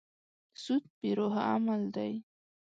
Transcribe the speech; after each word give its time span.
سود 0.63 0.83
بې 0.97 1.09
روحه 1.17 1.41
عمل 1.51 1.81
دی. 1.95 2.11